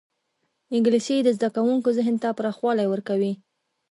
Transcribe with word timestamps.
انګلیسي 0.75 1.17
د 1.23 1.29
زدهکوونکو 1.37 1.89
ذهن 1.97 2.15
ته 2.23 2.29
پراخوالی 2.37 2.85
ورکوي 2.89 3.33